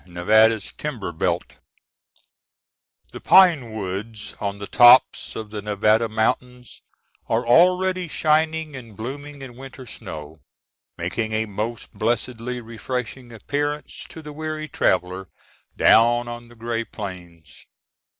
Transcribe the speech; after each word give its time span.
Nevada's 0.07 0.73
Timber 0.73 1.11
Belt 1.11 1.57
The 3.11 3.21
pine 3.21 3.71
woods 3.73 4.33
on 4.39 4.57
the 4.57 4.65
tops 4.65 5.35
of 5.35 5.51
the 5.51 5.61
Nevada 5.61 6.09
mountains 6.09 6.81
are 7.29 7.45
already 7.45 8.07
shining 8.07 8.75
and 8.75 8.97
blooming 8.97 9.43
in 9.43 9.55
winter 9.55 9.85
snow, 9.85 10.41
making 10.97 11.33
a 11.33 11.45
most 11.45 11.93
blessedly 11.93 12.59
refreshing 12.61 13.31
appearance 13.31 14.03
to 14.09 14.23
the 14.23 14.33
weary 14.33 14.67
traveler 14.67 15.29
down 15.77 16.27
on 16.27 16.47
the 16.47 16.55
gray 16.55 16.83
plains. 16.83 17.67